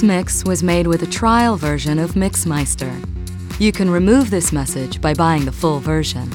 [0.00, 2.90] This mix was made with a trial version of Mixmeister.
[3.60, 6.32] You can remove this message by buying the full version.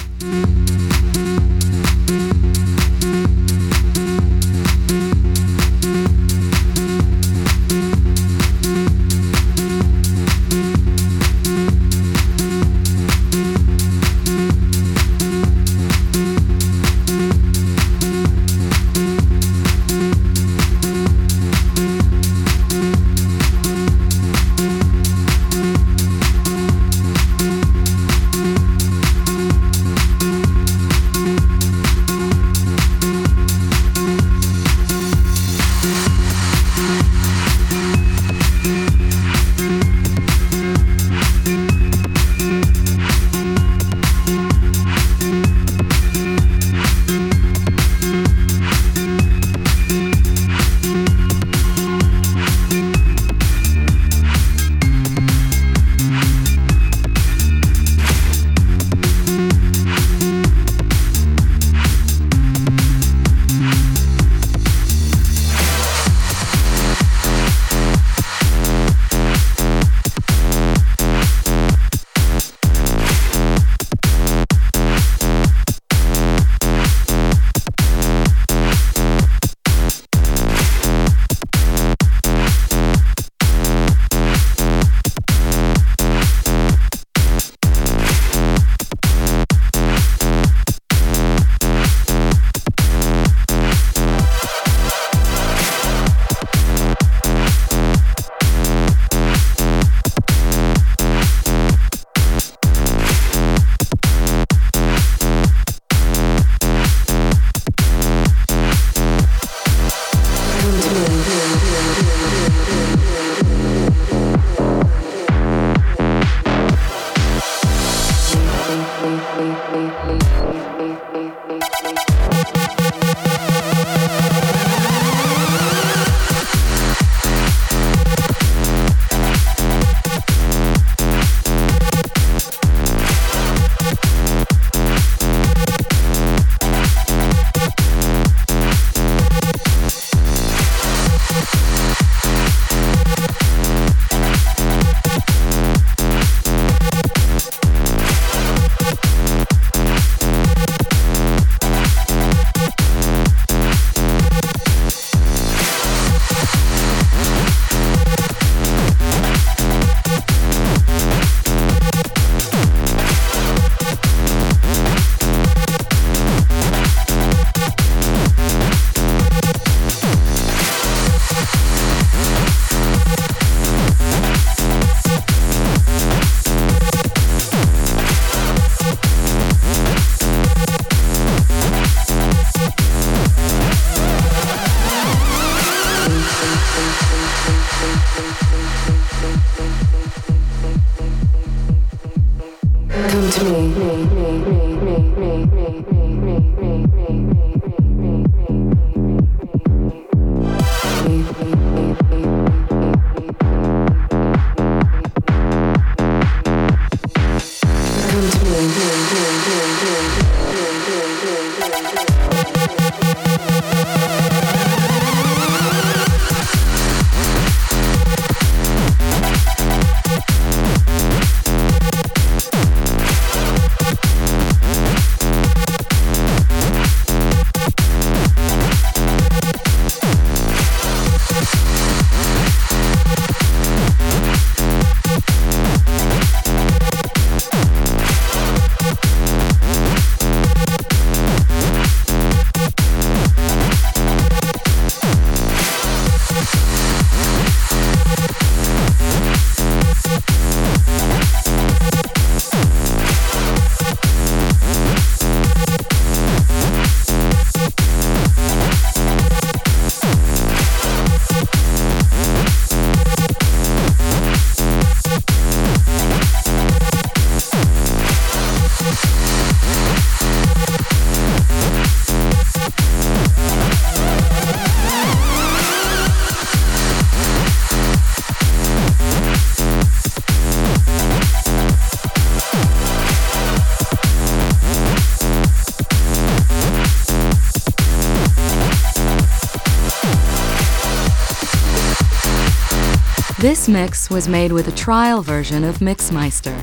[293.46, 296.58] This mix was made with a trial version of Mixmeister.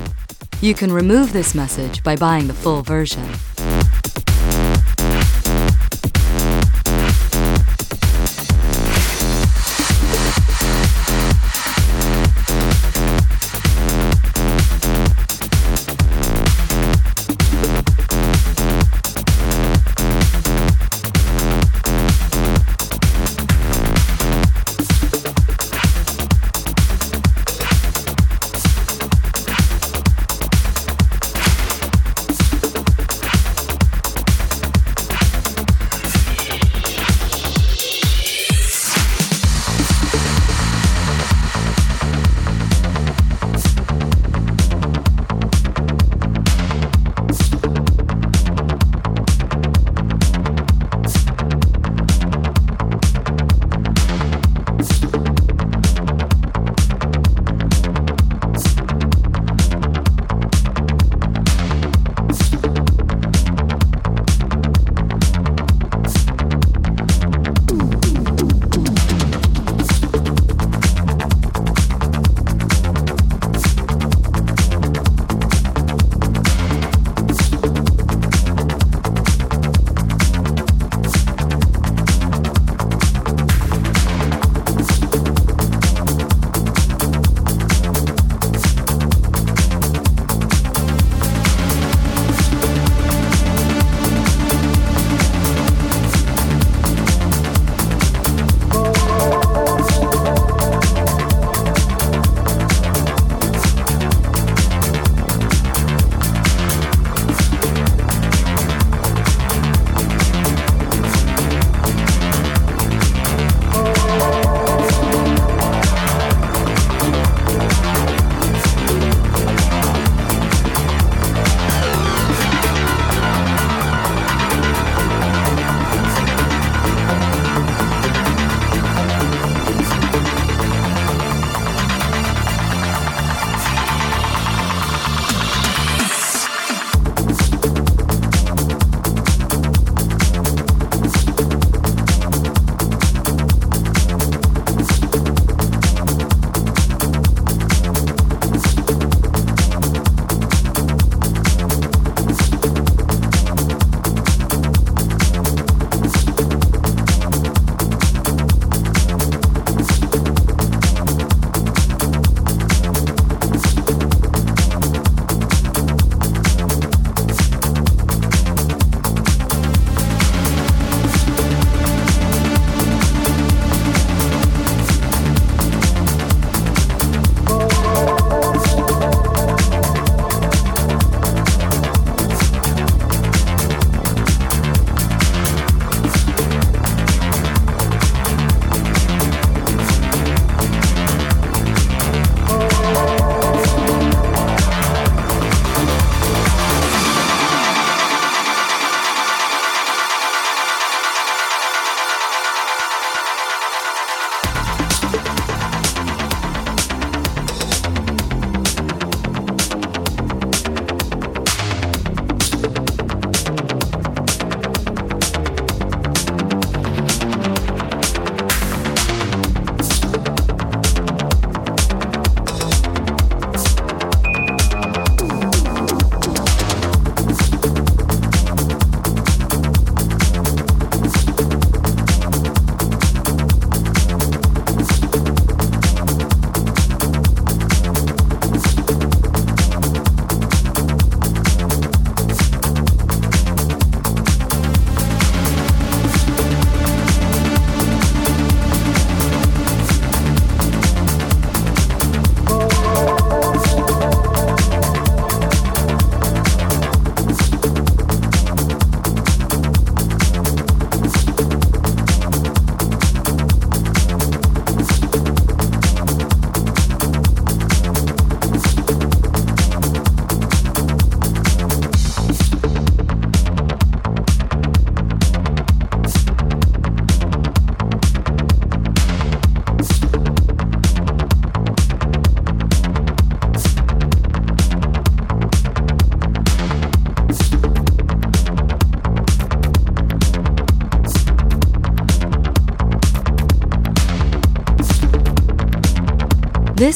[0.60, 3.22] You can remove this message by buying the full version.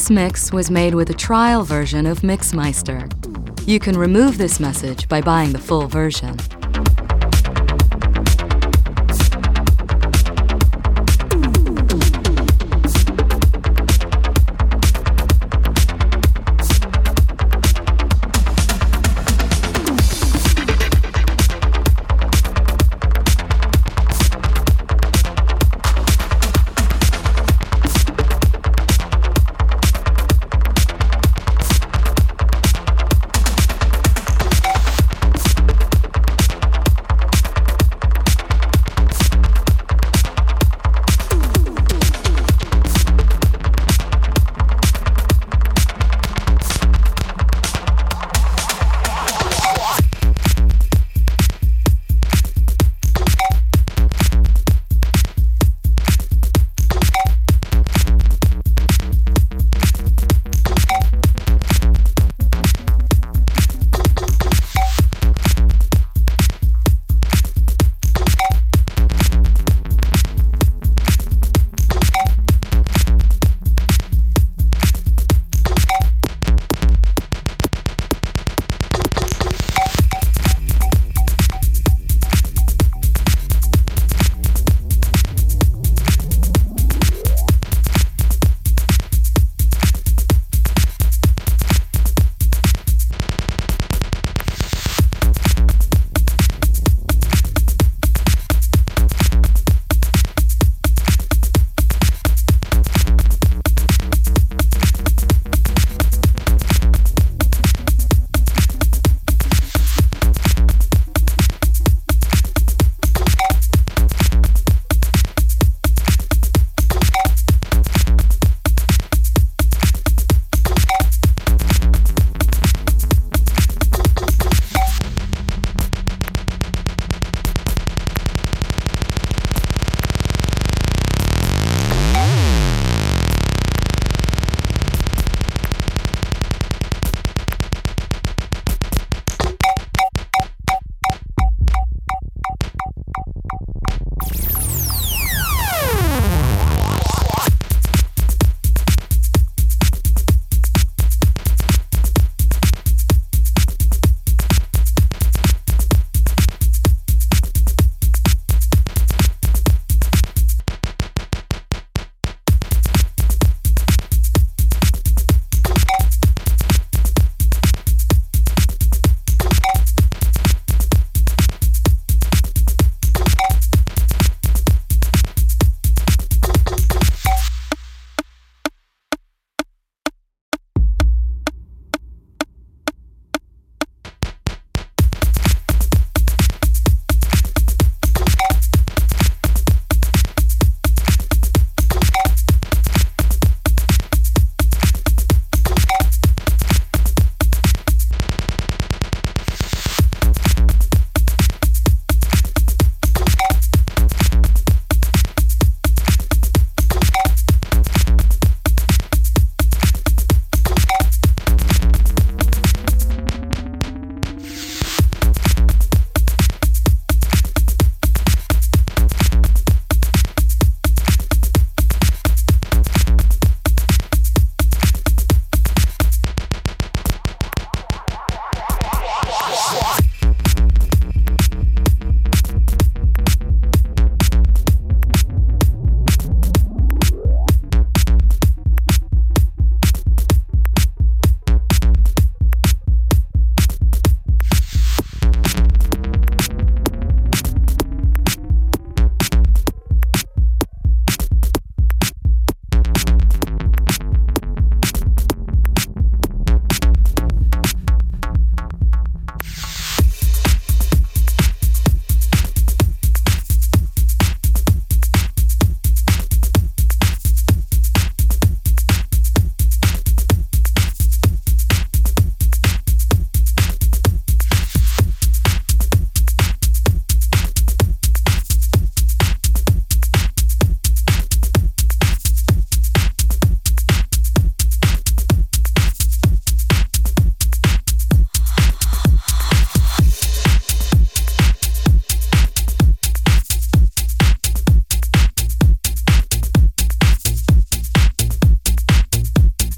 [0.07, 3.11] This mix was made with a trial version of Mixmeister.
[3.67, 6.37] You can remove this message by buying the full version.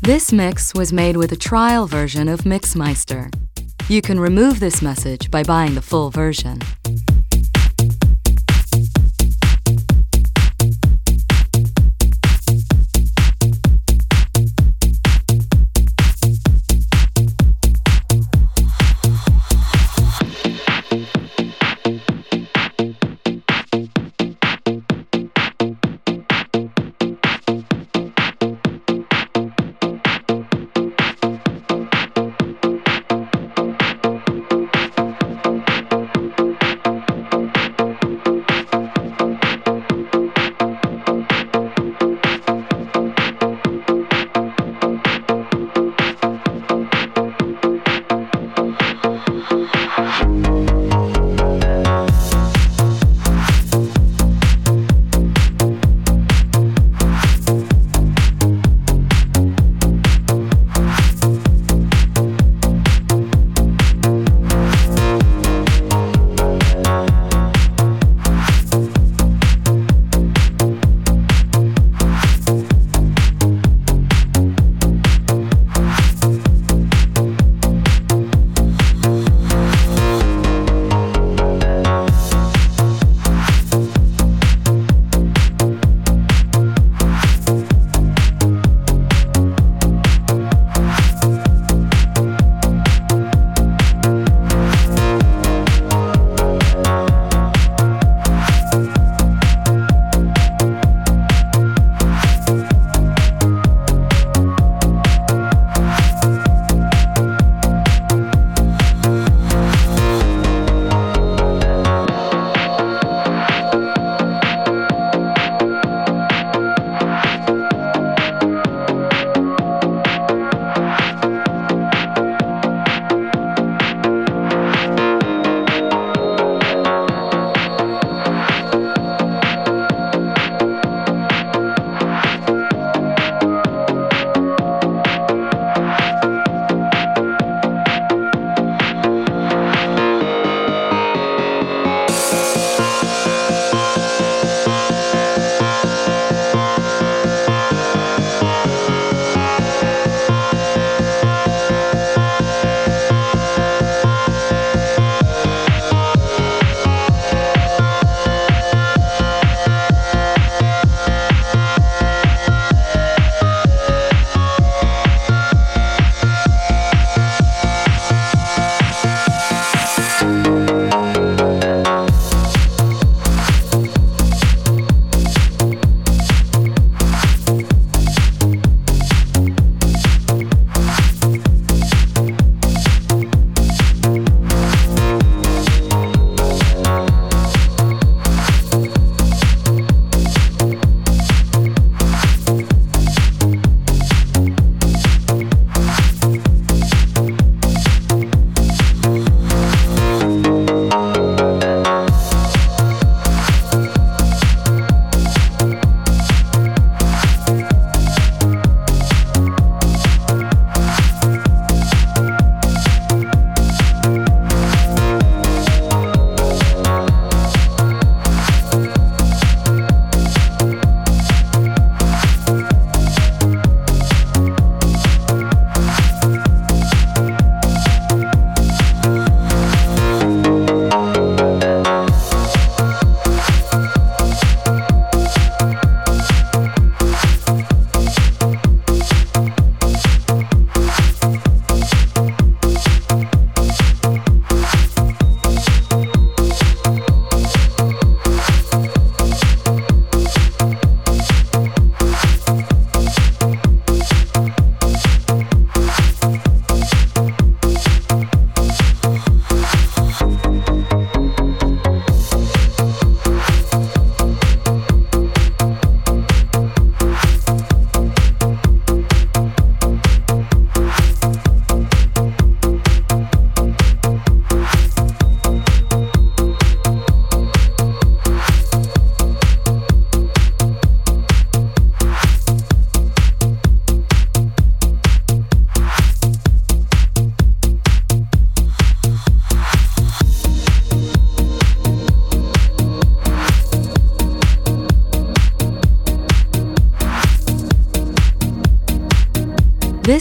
[0.10, 3.32] This mix was made with a trial version of Mixmeister.
[3.90, 6.64] You can remove this message by buying the full version.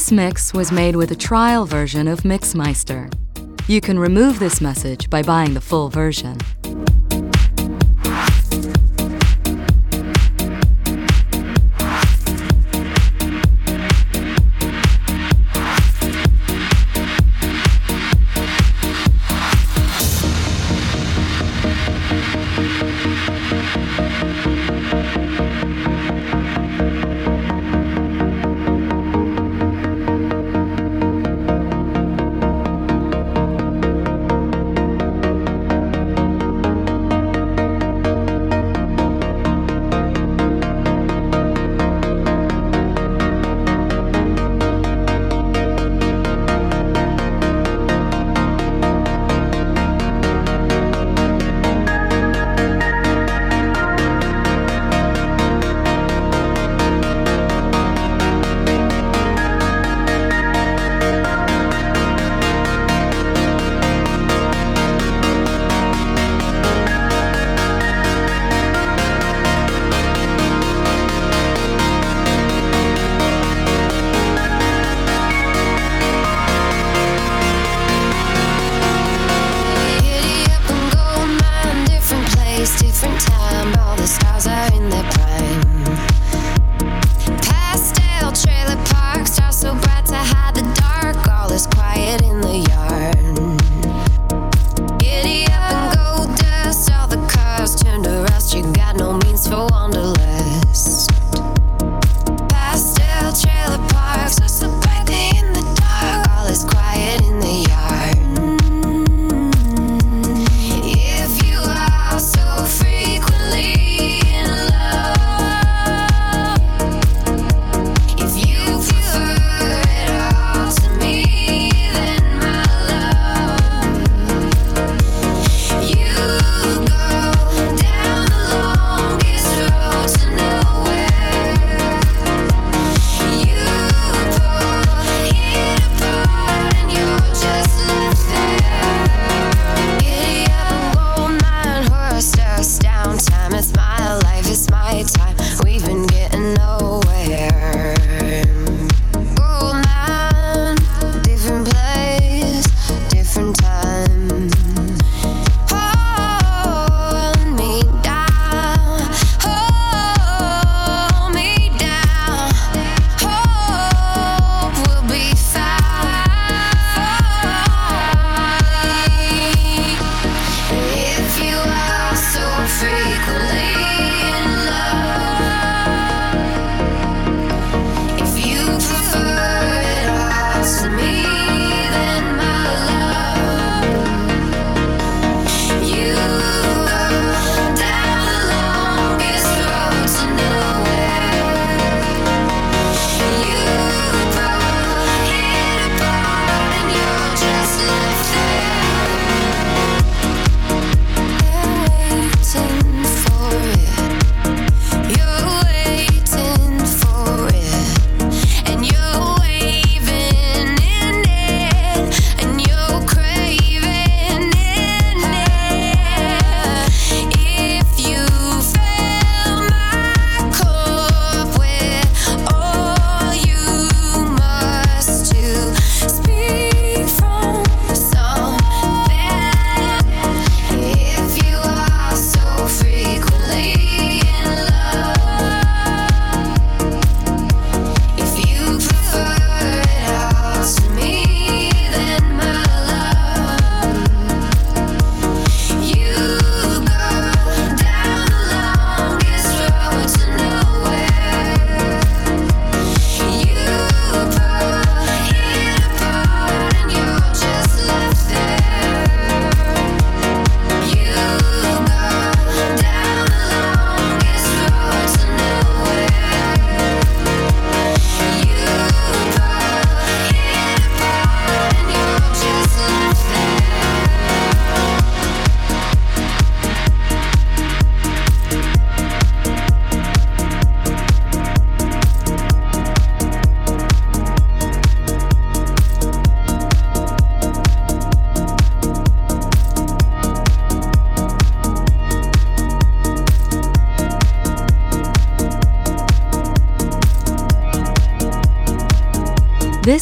[0.08, 3.12] This mix was made with a trial version of Mixmeister.
[3.68, 6.38] You can remove this message by buying the full version.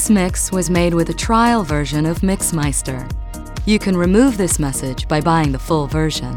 [0.07, 3.11] This mix was made with a trial version of Mixmeister.
[3.67, 6.37] You can remove this message by buying the full version.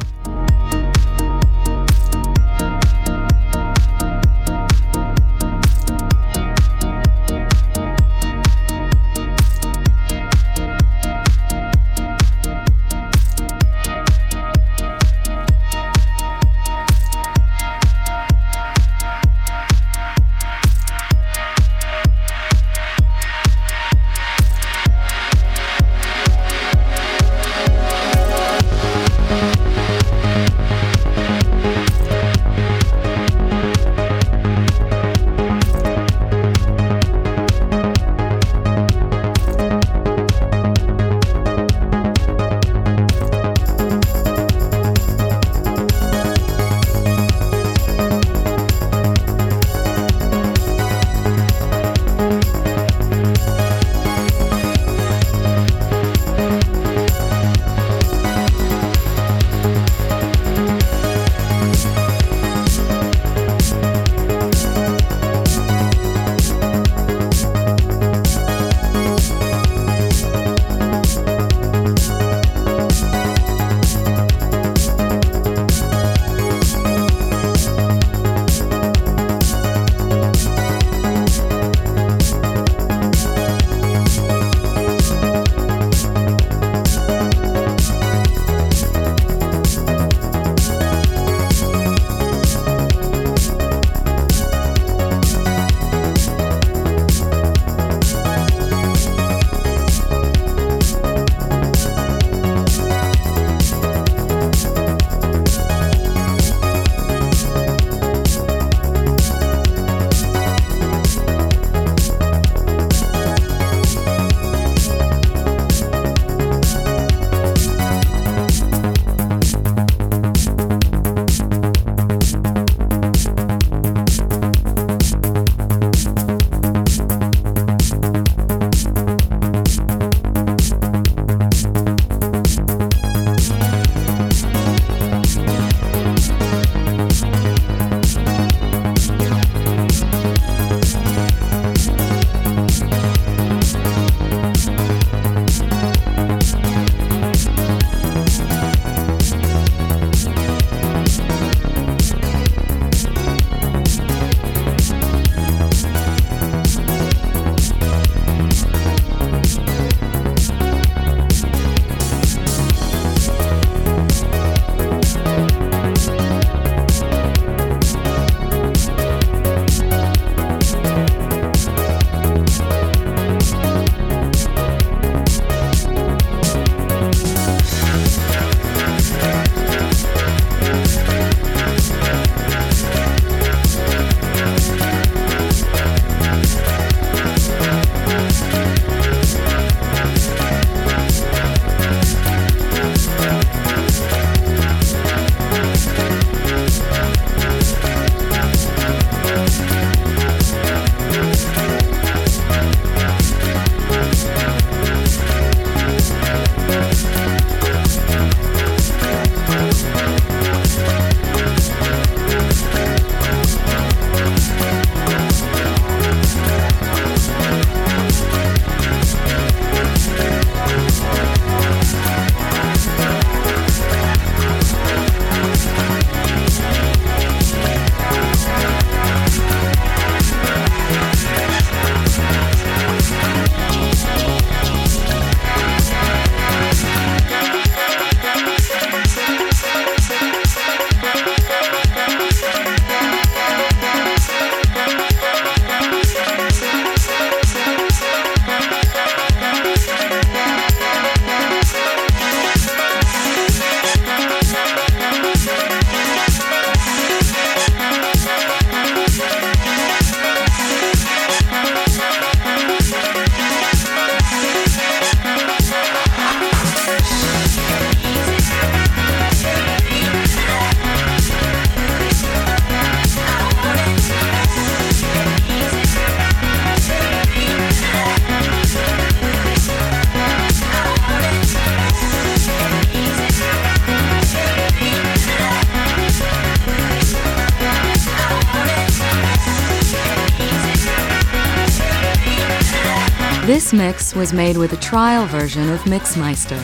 [294.00, 296.62] Mix was made with a trial version of Mixmeister.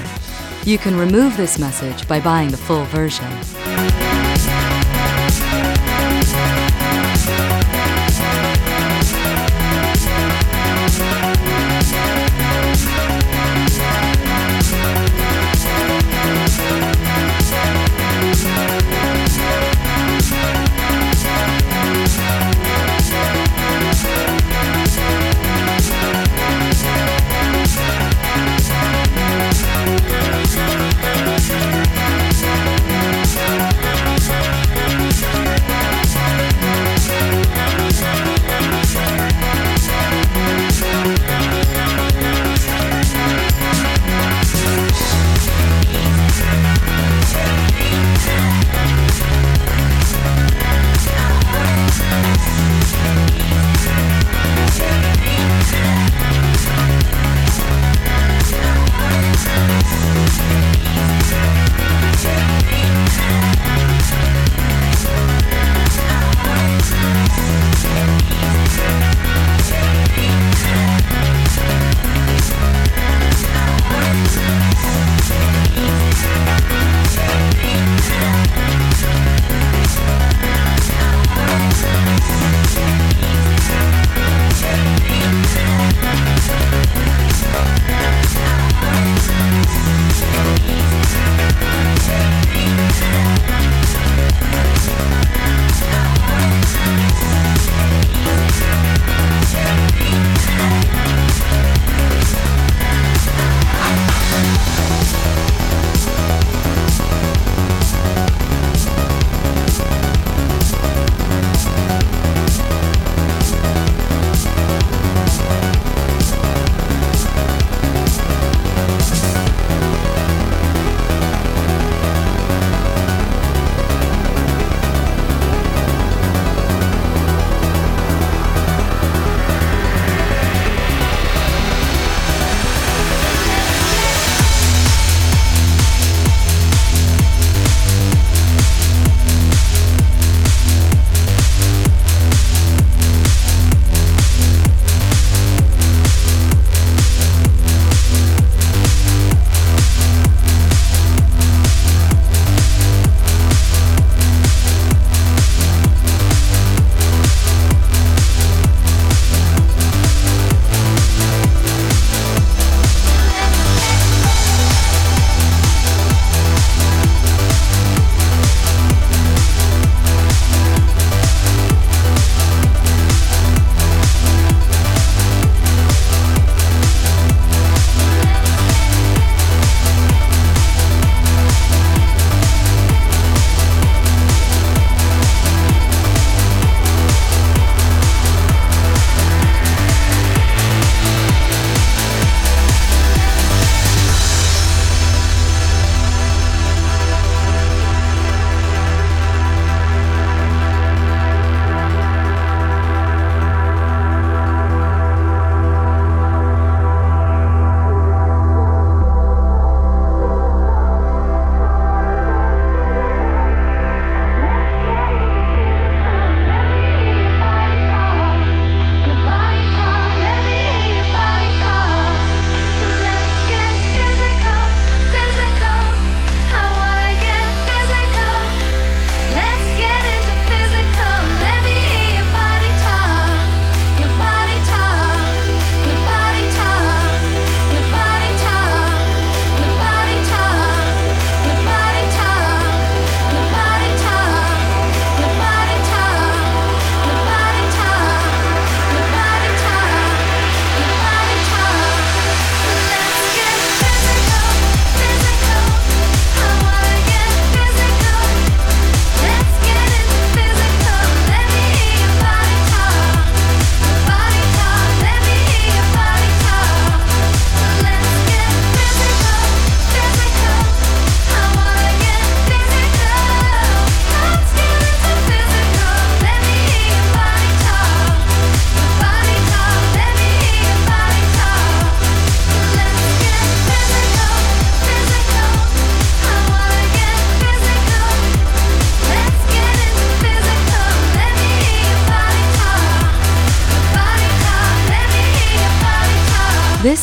[0.66, 3.30] You can remove this message by buying the full version.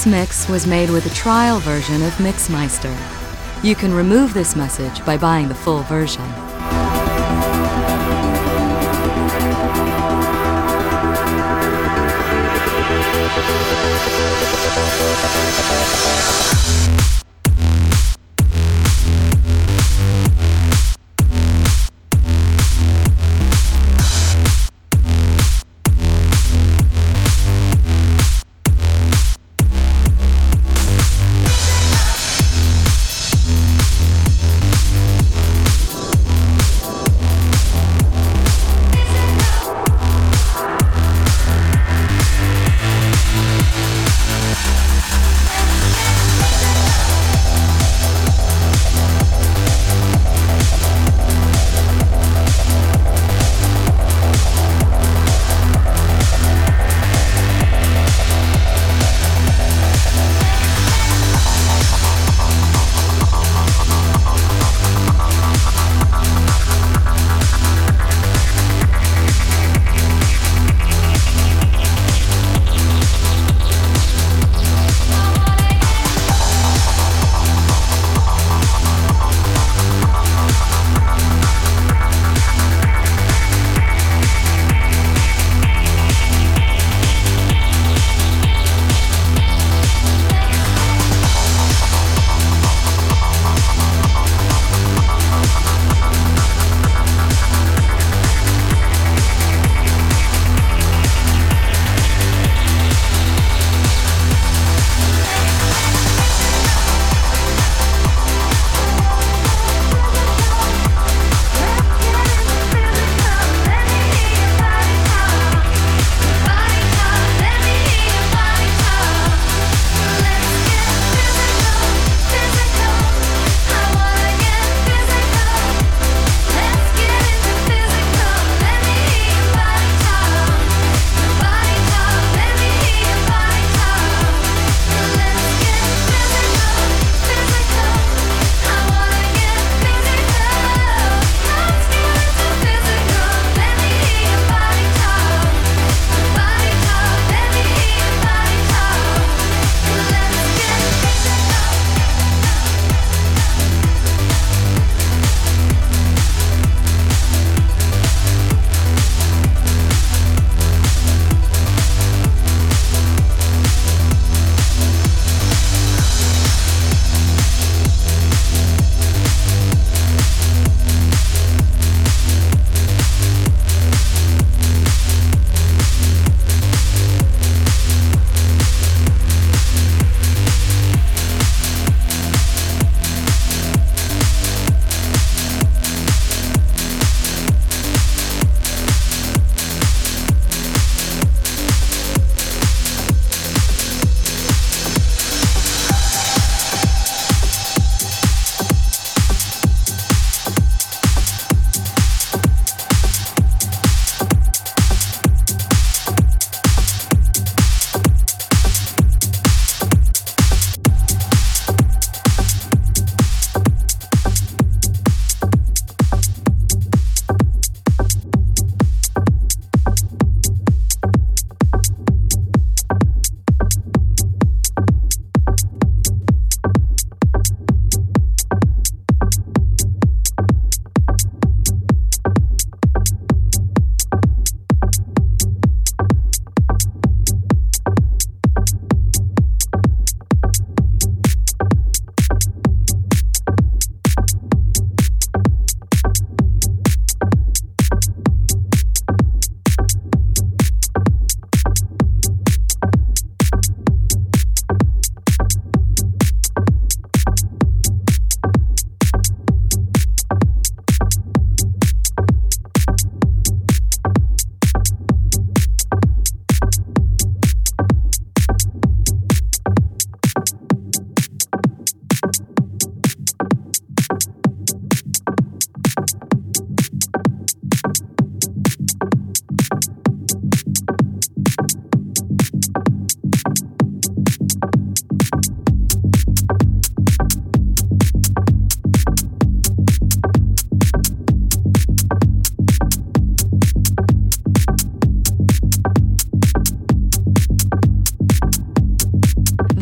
[0.03, 2.93] This mix was made with a trial version of Mixmeister.
[3.63, 6.29] You can remove this message by buying the full version.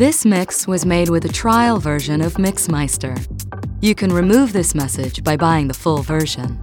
[0.01, 3.15] This mix was made with a trial version of Mixmeister.
[3.81, 6.59] You can remove this message by buying the full version.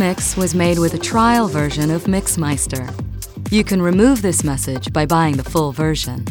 [0.00, 2.88] Mix was made with a trial version of Mixmeister.
[3.50, 6.24] You can remove this message by buying the full version.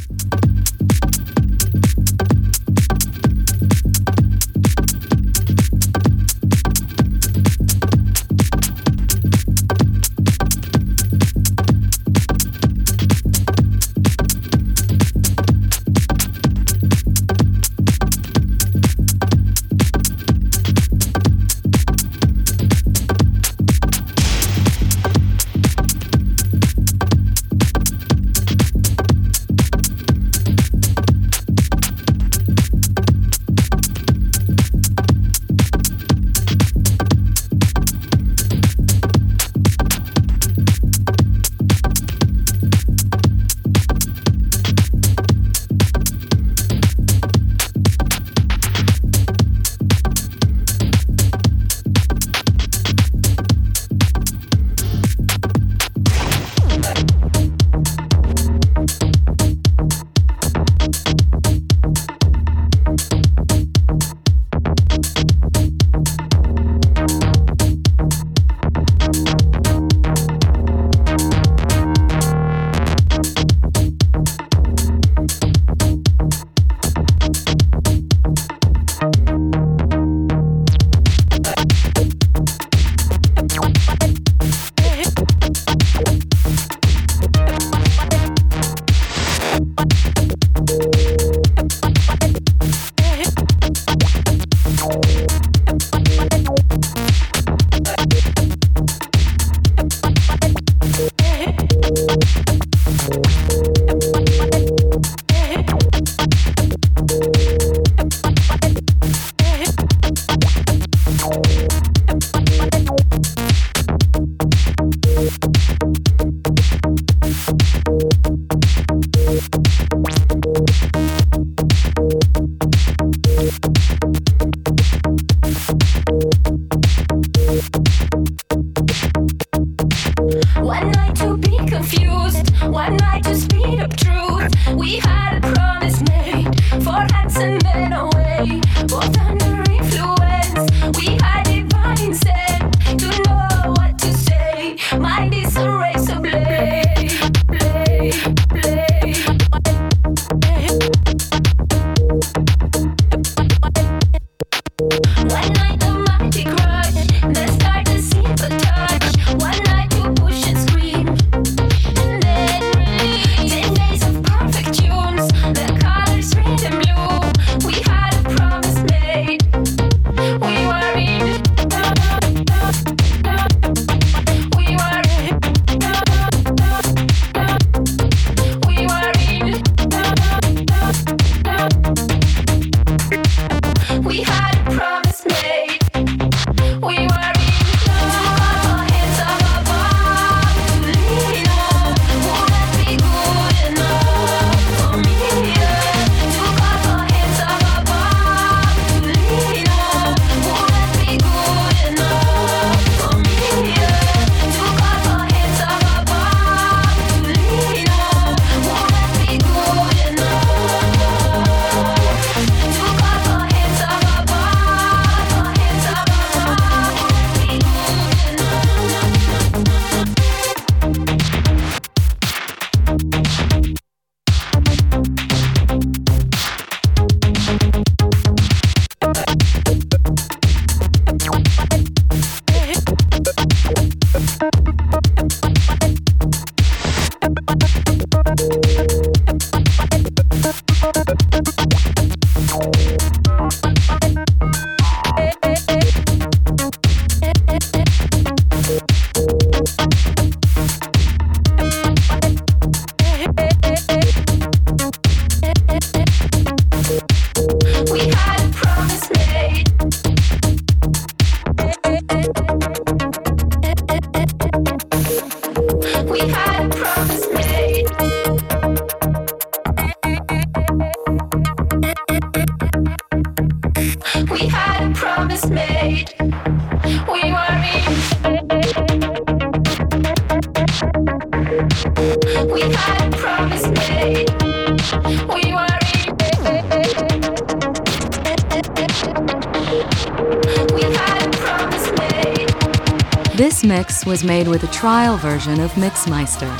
[294.09, 296.51] Was made with a trial version of Mixmeister.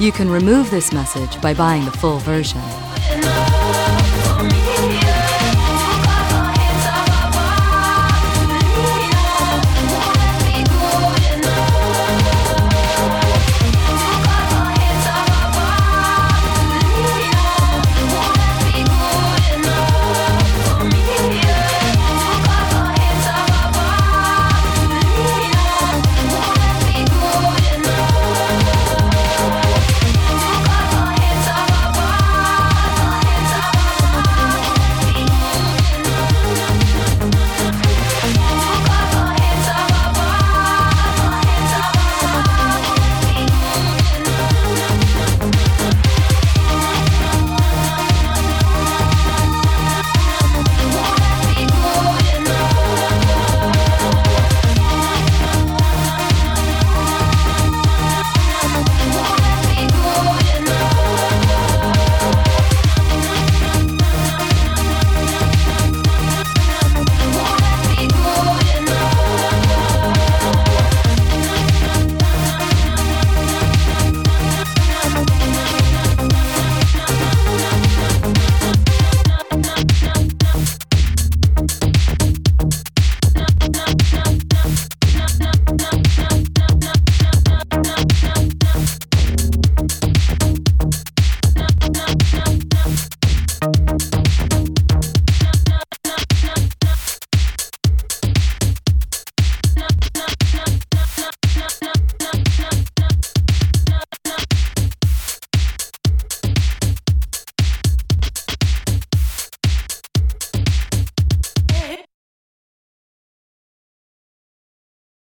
[0.00, 2.62] You can remove this message by buying the full version.